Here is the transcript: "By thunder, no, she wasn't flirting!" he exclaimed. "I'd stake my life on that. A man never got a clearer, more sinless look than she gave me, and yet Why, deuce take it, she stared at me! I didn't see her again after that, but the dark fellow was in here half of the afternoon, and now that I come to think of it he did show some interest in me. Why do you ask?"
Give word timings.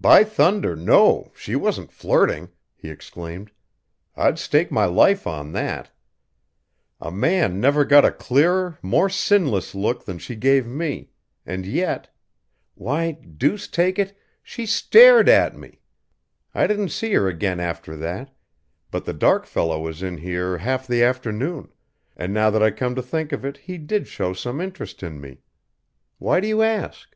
"By 0.00 0.24
thunder, 0.24 0.74
no, 0.74 1.32
she 1.34 1.54
wasn't 1.54 1.92
flirting!" 1.92 2.48
he 2.74 2.88
exclaimed. 2.88 3.50
"I'd 4.16 4.38
stake 4.38 4.70
my 4.72 4.86
life 4.86 5.26
on 5.26 5.52
that. 5.52 5.90
A 6.98 7.10
man 7.12 7.60
never 7.60 7.84
got 7.84 8.02
a 8.02 8.10
clearer, 8.10 8.78
more 8.80 9.10
sinless 9.10 9.74
look 9.74 10.06
than 10.06 10.16
she 10.18 10.34
gave 10.34 10.66
me, 10.66 11.10
and 11.44 11.66
yet 11.66 12.08
Why, 12.74 13.10
deuce 13.36 13.68
take 13.68 13.98
it, 13.98 14.16
she 14.42 14.64
stared 14.64 15.28
at 15.28 15.54
me! 15.58 15.82
I 16.54 16.66
didn't 16.66 16.88
see 16.88 17.12
her 17.12 17.28
again 17.28 17.60
after 17.60 17.98
that, 17.98 18.34
but 18.90 19.04
the 19.04 19.12
dark 19.12 19.44
fellow 19.44 19.78
was 19.78 20.02
in 20.02 20.16
here 20.16 20.56
half 20.56 20.84
of 20.84 20.88
the 20.88 21.02
afternoon, 21.02 21.70
and 22.16 22.32
now 22.32 22.48
that 22.48 22.62
I 22.62 22.70
come 22.70 22.94
to 22.94 23.02
think 23.02 23.30
of 23.30 23.44
it 23.44 23.58
he 23.58 23.76
did 23.76 24.08
show 24.08 24.32
some 24.32 24.58
interest 24.58 25.02
in 25.02 25.20
me. 25.20 25.42
Why 26.16 26.40
do 26.40 26.48
you 26.48 26.62
ask?" 26.62 27.14